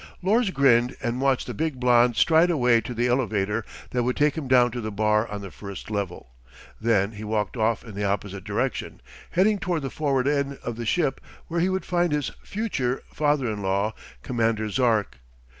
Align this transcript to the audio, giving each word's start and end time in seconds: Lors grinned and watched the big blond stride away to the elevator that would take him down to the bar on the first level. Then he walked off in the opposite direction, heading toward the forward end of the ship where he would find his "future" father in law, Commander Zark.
Lors 0.23 0.49
grinned 0.49 0.97
and 1.03 1.21
watched 1.21 1.45
the 1.45 1.53
big 1.53 1.79
blond 1.79 2.15
stride 2.15 2.49
away 2.49 2.81
to 2.81 2.95
the 2.95 3.07
elevator 3.07 3.63
that 3.91 4.01
would 4.01 4.15
take 4.17 4.35
him 4.35 4.47
down 4.47 4.71
to 4.71 4.81
the 4.81 4.89
bar 4.91 5.27
on 5.29 5.41
the 5.41 5.51
first 5.51 5.91
level. 5.91 6.31
Then 6.79 7.11
he 7.11 7.23
walked 7.23 7.55
off 7.55 7.83
in 7.85 7.93
the 7.93 8.03
opposite 8.03 8.43
direction, 8.43 9.03
heading 9.29 9.59
toward 9.59 9.83
the 9.83 9.91
forward 9.91 10.27
end 10.27 10.57
of 10.63 10.75
the 10.75 10.87
ship 10.87 11.21
where 11.49 11.59
he 11.59 11.69
would 11.69 11.85
find 11.85 12.13
his 12.13 12.31
"future" 12.43 13.03
father 13.13 13.45
in 13.47 13.61
law, 13.61 13.93
Commander 14.23 14.71
Zark. 14.71 15.19